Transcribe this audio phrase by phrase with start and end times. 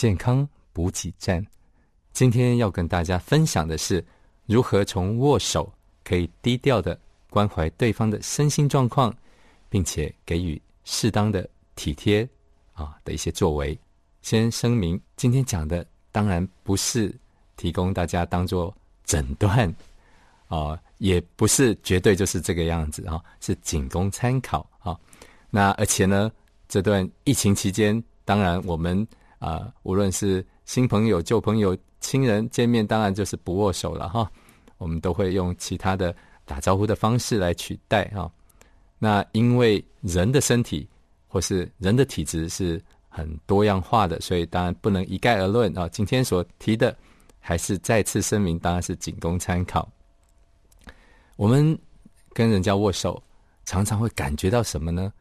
[0.00, 1.46] 健康补给站。
[2.14, 4.02] 今天要跟大家分享的是，
[4.46, 5.70] 如何从握手
[6.02, 9.14] 可以低调的关怀对方的身心状况，
[9.68, 12.26] 并且给予适当的体贴
[12.72, 13.78] 啊的一些作为。
[14.22, 17.14] 先声明，今天讲的当然不是
[17.58, 18.74] 提供大家当做
[19.04, 19.70] 诊断
[20.48, 24.98] 啊，也不是绝对就是这个样子啊，是仅供参考啊。
[25.50, 26.32] 那而且呢，
[26.70, 29.06] 这段疫情期间，当然我们
[29.40, 34.30] 啊，无论是新朋友、旧朋友、亲人见面，当然就是不握手了哈。
[34.78, 38.30] 我们都会用其他的打招呼的方式来取代哈。
[39.00, 40.88] 那因为人的身体
[41.26, 42.80] 或是人的体质是。
[43.12, 45.88] 很多样化的，所以当然不能一概而论啊。
[45.88, 46.96] 今天所提的，
[47.40, 49.90] 还是再次声明，当然是仅供参考。
[51.34, 51.76] 我们
[52.32, 53.20] 跟人家握手，
[53.64, 55.12] 常常会感觉到什么呢？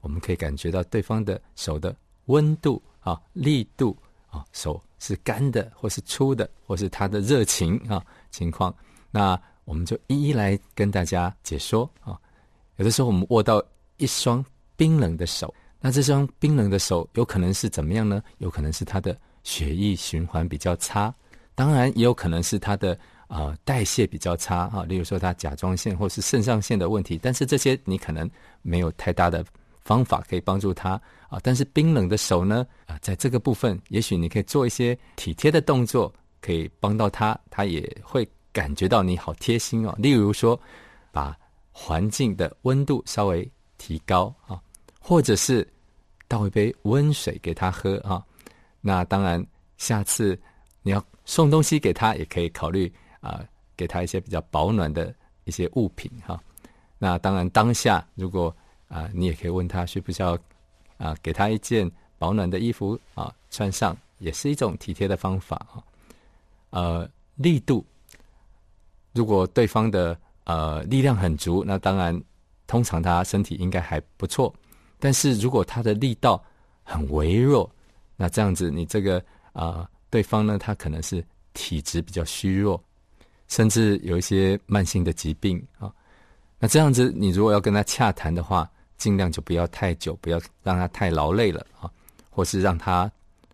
[0.00, 3.96] 我们可以感觉到对方的手的温度啊、力度
[4.30, 8.74] 啊，手是干的，或是粗的，或是他的热情啊情况。
[9.10, 12.18] 那我们就一一来跟大家解说啊。
[12.76, 13.62] 有的时候我们握到
[13.96, 14.44] 一双
[14.76, 15.52] 冰冷的手。
[15.80, 18.22] 那这双冰冷的手有可能是怎么样呢？
[18.38, 21.14] 有可能是他的血液循环比较差，
[21.54, 22.98] 当然也有可能是他的
[23.28, 24.82] 呃代谢比较差啊。
[24.82, 28.28] 例如说他甲状腺或是肾上腺的问题，但是这些你可能
[28.62, 29.44] 没有太大的
[29.88, 31.00] 方法可以帮助他
[31.30, 31.40] 啊。
[31.42, 39.94] 但是冰冷的手呢啊，在这个部分，也许你可以做一些体贴的动作，可以帮到他，他也会感觉到你好贴心哦。
[39.98, 40.60] 例如说，
[41.10, 41.34] 把
[41.72, 44.60] 环境的温度稍微提高啊。
[45.00, 45.66] 或者是
[46.26, 48.22] 倒一杯温水给他喝啊，
[48.82, 49.42] 那当然，
[49.78, 50.38] 下次
[50.82, 53.42] 你要送东西给他，也可以考虑啊，
[53.74, 55.14] 给他一些比较保暖的
[55.44, 56.38] 一些物品哈。
[56.98, 58.54] 那当然，当下如果
[58.88, 60.36] 啊，你也可以问他需不需要
[60.96, 65.84] 啊，给他一件保暖的衣服啊，穿上也是一种体贴的方法啊。
[66.70, 67.84] 呃，力度，
[69.12, 72.20] 如果对方的呃力量很足，那当然，
[72.66, 74.54] 通常他身体应该还不错。
[74.98, 76.42] 但是如果他的力道
[76.82, 77.70] 很微弱，
[78.16, 81.24] 那这样子你这个啊，对方呢，他可能是
[81.54, 82.82] 体质比较虚弱，
[83.46, 85.92] 甚至有一些慢性的疾病啊。
[86.58, 88.68] 那这样子，你如果要跟他洽谈的话，
[88.98, 91.90] 尽量就不要太久，不要让他太劳累了啊，
[92.28, 93.10] 或是让他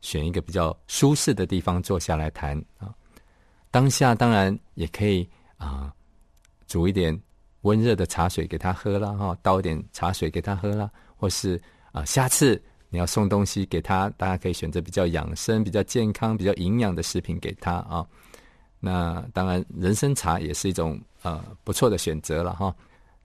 [0.00, 2.92] 选一个比较舒适的地方坐下来谈啊。
[3.70, 5.92] 当下当然也可以啊，
[6.66, 7.16] 煮一点
[7.60, 10.90] 温热的茶水给他喝了哈，倒一点茶水给他喝了。
[11.16, 11.60] 或是
[11.92, 18.06] 啊，下次你要送东西给他，大家可以选择比较养生、比较健康、比较营养的食品给他啊。
[18.78, 22.74] 那当然，人参茶也是一种呃不错的选择了哈。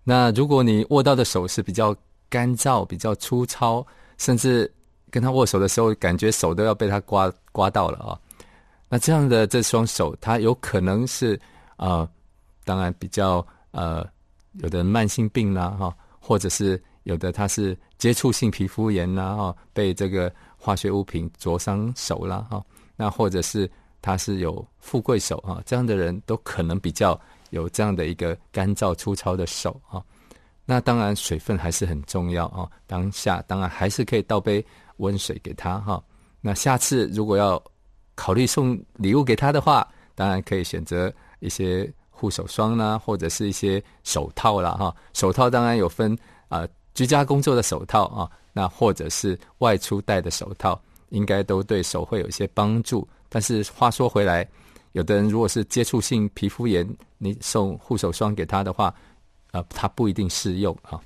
[0.04, 1.96] 那如果你握到的手是比较
[2.30, 3.86] 干燥、比较粗糙，
[4.18, 4.72] 甚至
[5.10, 8.20] 跟他握手的时候，感觉手都要被他刮刮到了啊。
[8.90, 11.40] 那这样的这双手，他有可能是
[11.76, 12.08] 啊，
[12.64, 14.06] 当然比较呃，
[14.54, 16.82] 有的慢性病啦哈，或者是。
[17.06, 22.64] 有的他是接触性皮肤炎呐，哈，被这个化学物品灼伤手了，哈，
[22.96, 23.68] 那或者是
[24.04, 27.20] 他是有富贵手啊，这样的人都可能比较
[27.52, 30.04] 有这样的一个干燥粗糙的手啊。
[30.66, 34.66] 那当然水分还是很重要啊，当下当然还是可以倒杯
[34.98, 36.04] 温水给他哈。
[36.42, 37.62] 那下次如果要
[38.16, 44.72] 考虑送礼物给他的话，当然可以选择一些护手霜啦，或者是一些手套啦。
[44.72, 44.94] 哈。
[45.14, 46.18] 手套当然有分
[46.50, 46.68] 啊。
[46.94, 53.08] 居家工作的手套啊，那或者是外出戴的手套，应该都对手会有一些帮助。
[53.30, 54.46] 但是话说回来，
[54.94, 56.88] 有的人如果是接触性皮肤炎，
[57.18, 58.94] 你送护手霜给他的话，
[59.52, 61.00] 呃，他不一定适用啊。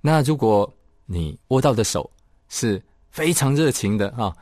[0.00, 0.70] 那如果
[1.06, 2.10] 你握到的手
[2.48, 4.34] 是非常热情的啊，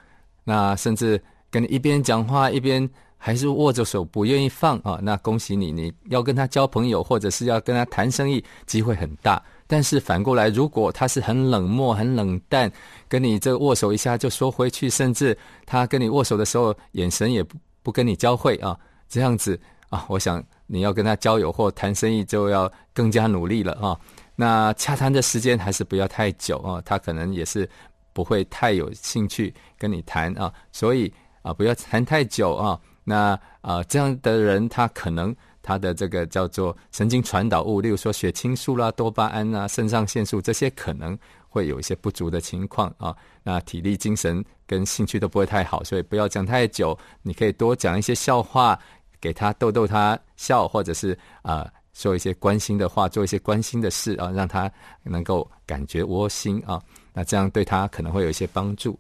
[0.45, 9.43] 那甚至跟你一边讲话一边还是握着手不愿意放啊，那恭喜你，你要跟他交朋友或者是要跟他谈生意，机会很大。
[9.69, 12.71] 但是反过来，如果他是很冷漠、很冷淡，
[13.09, 19.59] 跟你这握手一下就说回去，甚至他跟你握手的时候眼神也不不跟你交汇啊，这样子
[19.91, 23.99] 啊，我想你要跟他交友或谈生意就要更加努力了啊。
[24.35, 27.69] 那洽谈的时间还是不要太久啊，他可能也是
[28.13, 31.13] 不会太有兴趣跟你谈啊，所以
[31.43, 32.79] 啊，不要谈太久啊。
[33.05, 35.35] 那啊，这样的人他可能。
[35.65, 41.17] 他的这个叫做神经传导物，例如说血清素啦、多巴胺啊、肾上腺素这些，可能
[41.49, 43.17] 会有一些不足的情况啊。
[43.45, 46.99] 那体力、精神跟兴趣都不会太好，所以不要讲太久。
[47.21, 48.79] 你可以多讲一些笑话
[49.21, 54.73] 给他逗逗他笑，或者是啊说一些关心的话，做一些关心的事啊，让他
[55.03, 56.81] 能够感觉窝心啊。
[57.13, 58.99] 那这样对他可能会有一些帮助。